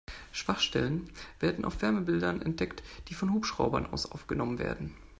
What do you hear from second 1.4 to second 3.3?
auf Wärmebildern entdeckt, die